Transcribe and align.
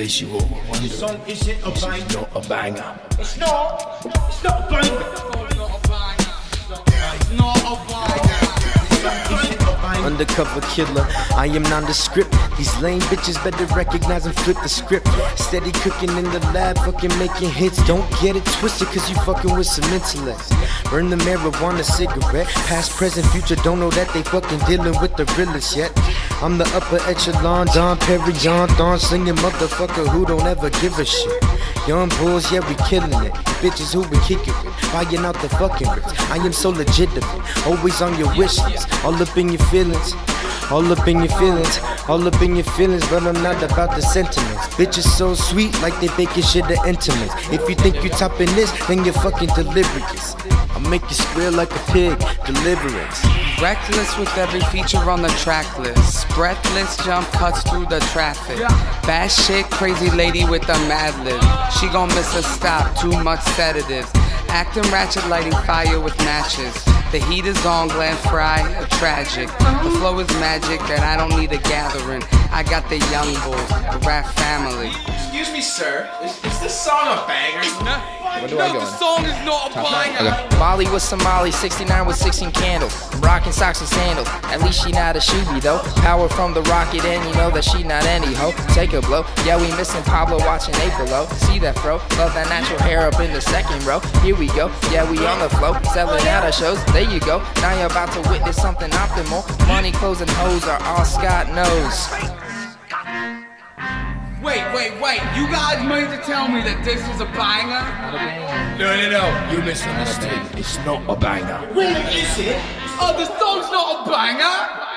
case 0.00 0.20
you 0.22 0.28
all 0.32 0.38
were 0.38 0.56
wondering, 0.70 0.82
This 0.82 0.98
song 0.98 1.20
isn't 1.26 1.58
a 1.66 1.70
this 1.70 1.84
banger. 1.84 2.06
is 2.06 2.14
not 2.14 2.28
a 2.34 2.48
banger. 2.48 3.00
It's 3.18 3.36
not. 3.38 4.06
It's 4.06 4.42
not 4.44 4.66
a 4.66 4.70
banger. 4.72 5.89
Undercover 10.10 10.60
killer, 10.62 11.06
I 11.36 11.46
am 11.46 11.62
nondescript. 11.62 12.34
These 12.58 12.76
lame 12.82 13.00
bitches 13.02 13.42
better 13.44 13.64
recognize 13.76 14.26
and 14.26 14.34
flip 14.34 14.56
the 14.60 14.68
script. 14.68 15.06
Steady 15.36 15.70
cooking 15.70 16.10
in 16.18 16.24
the 16.24 16.40
lab, 16.52 16.76
fucking 16.78 17.16
making 17.16 17.50
hits. 17.50 17.78
Don't 17.86 18.04
get 18.20 18.34
it 18.34 18.44
twisted, 18.58 18.88
cause 18.88 19.08
you 19.08 19.14
fucking 19.22 19.56
with 19.56 19.68
some 19.68 19.88
intellects. 19.92 20.50
Burn 20.90 21.10
the 21.10 21.16
marijuana 21.16 21.84
cigarette. 21.84 22.48
Past, 22.66 22.90
present, 22.96 23.24
future, 23.26 23.54
don't 23.62 23.78
know 23.78 23.90
that 23.90 24.12
they 24.12 24.22
fucking 24.24 24.58
dealing 24.66 25.00
with 25.00 25.14
the 25.16 25.26
realest 25.38 25.76
yet. 25.76 25.92
I'm 26.42 26.58
the 26.58 26.66
upper 26.74 26.98
echelon, 27.08 27.68
Dom 27.68 27.96
Perignon, 27.98 28.68
Thorn 28.76 28.98
slinging 28.98 29.36
motherfucker 29.36 30.08
who 30.08 30.26
don't 30.26 30.46
ever 30.46 30.70
give 30.82 30.98
a 30.98 31.04
shit. 31.04 31.44
Yung 31.90 32.08
Buhls, 32.22 32.52
yeah, 32.52 32.62
we 32.68 32.76
killing 32.86 33.10
it. 33.26 33.32
Bitches 33.58 33.92
who 33.92 34.06
we 34.14 34.18
kicking 34.22 34.54
with, 34.62 34.92
buying 34.92 35.26
out 35.26 35.34
the 35.42 35.48
fucking 35.58 35.90
bricks. 35.90 36.14
I 36.30 36.36
am 36.36 36.52
so 36.52 36.70
legitimate, 36.70 37.26
always 37.66 38.00
on 38.00 38.16
your 38.16 38.28
wish 38.38 38.62
list, 38.62 38.86
all 39.04 39.20
up 39.20 39.36
in 39.36 39.48
your 39.48 39.58
feelings. 39.74 40.14
All 40.70 40.86
up 40.92 41.08
in 41.08 41.18
your 41.18 41.34
feelings, 41.34 41.80
all 42.08 42.24
up 42.28 42.40
in 42.40 42.54
your 42.54 42.64
feelings, 42.78 43.02
but 43.10 43.24
I'm 43.24 43.42
not 43.42 43.60
about 43.60 43.96
the 43.96 44.02
sentiments. 44.02 44.68
Bitches 44.78 45.02
so 45.02 45.34
sweet, 45.34 45.74
like 45.82 45.98
they 45.98 46.06
baking 46.16 46.44
shit 46.44 46.64
to 46.66 46.78
intimates. 46.86 47.34
If 47.50 47.68
you 47.68 47.74
think 47.74 47.96
you're 48.04 48.14
topping 48.14 48.54
this, 48.54 48.70
then 48.86 49.04
you're 49.04 49.14
fucking 49.14 49.50
delirious. 49.56 50.36
I'll 50.70 50.88
make 50.88 51.02
you 51.02 51.16
squeal 51.16 51.50
like 51.50 51.74
a 51.74 51.82
pig, 51.90 52.16
deliverance. 52.46 53.49
Reckless 53.60 54.16
with 54.16 54.34
every 54.38 54.60
feature 54.72 55.10
on 55.10 55.20
the 55.20 55.28
track 55.44 55.78
list. 55.78 56.26
Breathless 56.30 56.96
jump 57.04 57.28
cuts 57.32 57.62
through 57.68 57.84
the 57.86 58.00
traffic. 58.10 58.56
Bad 59.06 59.30
shit, 59.30 59.66
crazy 59.66 60.08
lady 60.10 60.46
with 60.46 60.62
a 60.62 60.78
mad 60.88 61.12
lib. 61.26 61.42
She 61.78 61.86
gon' 61.88 62.08
miss 62.08 62.34
a 62.34 62.42
stop, 62.42 62.98
too 62.98 63.12
much 63.22 63.42
sedatives. 63.52 64.10
Acting 64.48 64.90
ratchet, 64.90 65.28
lighting 65.28 65.52
fire 65.66 66.00
with 66.00 66.16
matches. 66.20 66.72
The 67.12 67.18
heat 67.28 67.44
is 67.44 67.66
on, 67.66 67.88
Glenn 67.88 68.16
Frey, 68.30 68.62
a 68.78 68.86
tragic. 68.96 69.48
The 69.58 69.90
flow 69.98 70.18
is 70.20 70.28
magic 70.40 70.80
that 70.88 71.00
I 71.00 71.18
don't 71.18 71.38
need 71.38 71.52
a 71.52 71.58
gathering. 71.58 72.22
I 72.50 72.62
got 72.62 72.88
the 72.88 72.96
Yung 72.96 73.34
Buhls, 73.44 73.92
the 73.92 73.98
rap 74.06 74.24
family. 74.36 74.90
Excuse 75.06 75.52
me, 75.52 75.60
sir. 75.60 76.08
Is, 76.22 76.32
is 76.44 76.60
this 76.60 76.80
song 76.80 77.08
a 77.08 77.26
banger? 77.26 78.19
Where 78.38 78.48
do 78.48 78.60
I 78.60 78.72
go? 78.72 78.80
in? 78.80 78.86
song 78.86 79.24
is 79.24 79.44
not 79.44 79.76
a 79.76 79.80
Okay. 79.80 80.58
Molly 80.58 80.88
with 80.90 81.02
Somali, 81.02 81.50
69 81.50 82.06
with 82.06 82.16
16 82.16 82.52
candles. 82.52 82.94
I'm 83.12 83.20
rocking 83.20 83.52
socks 83.52 83.80
and 83.80 83.88
sandals. 83.88 84.28
At 84.44 84.62
least 84.62 84.84
she 84.84 84.92
not 84.92 85.16
a 85.16 85.18
shooby 85.18 85.60
though. 85.60 85.80
Power 86.02 86.28
from 86.28 86.54
the 86.54 86.62
rocket, 86.62 87.04
and 87.04 87.26
you 87.26 87.34
know 87.34 87.50
that 87.50 87.64
she 87.64 87.82
not 87.82 88.04
any 88.04 88.32
hoe. 88.34 88.52
Take 88.74 88.92
a 88.92 89.00
blow. 89.00 89.24
Yeah, 89.44 89.56
we 89.60 89.68
missing 89.76 90.02
Pablo 90.04 90.38
watching 90.38 90.74
April 90.76 91.06
though. 91.06 91.26
See 91.46 91.58
that 91.60 91.78
fro? 91.78 91.96
Love 92.18 92.34
that 92.34 92.48
natural 92.48 92.78
hair 92.80 93.06
up 93.08 93.18
in 93.20 93.32
the 93.32 93.40
second 93.40 93.82
row. 93.84 94.00
Here 94.22 94.36
we 94.36 94.46
go. 94.48 94.68
Yeah, 94.92 95.10
we 95.10 95.18
on 95.26 95.38
the 95.40 95.48
flow. 95.56 95.74
Selling 95.92 96.26
out 96.28 96.44
our 96.44 96.52
shows. 96.52 96.84
There 96.92 97.10
you 97.10 97.20
go. 97.20 97.38
Now 97.56 97.76
you're 97.76 97.90
about 97.90 98.12
to 98.12 98.30
witness 98.30 98.56
something 98.56 98.90
optimal. 98.90 99.42
Money, 99.66 99.92
clothes, 99.92 100.20
and 100.20 100.30
hoes 100.30 100.64
are 100.64 100.82
all 100.84 101.04
Scott 101.04 101.48
knows. 101.52 102.39
Wait, 104.74 104.92
wait. 105.00 105.20
You 105.34 105.46
guys 105.48 105.82
mean 105.82 106.06
to 106.10 106.22
tell 106.24 106.46
me 106.46 106.62
that 106.62 106.84
this 106.84 107.02
is 107.08 107.20
a 107.20 107.26
banger? 107.34 107.82
No, 108.78 108.94
no, 108.94 109.10
no. 109.10 109.24
You 109.50 109.62
misunderstood. 109.62 110.58
It's 110.58 110.78
not 110.86 111.02
a 111.08 111.16
banger. 111.18 111.58
Really, 111.74 112.00
is 112.14 112.38
it? 112.38 112.56
Oh, 113.02 113.12
the 113.18 113.26
song's 113.38 113.70
not 113.70 114.06
a 114.06 114.10
banger? 114.10 114.89